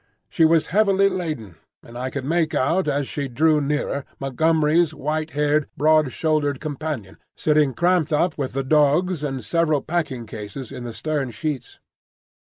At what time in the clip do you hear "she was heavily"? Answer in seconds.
0.31-1.09